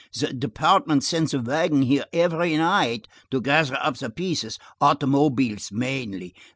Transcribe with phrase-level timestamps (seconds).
[0.19, 6.33] "The department sends a wagon here every night to gather up the pieces, automobiles mainly.